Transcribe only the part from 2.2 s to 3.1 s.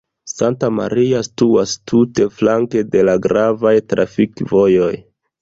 flanke de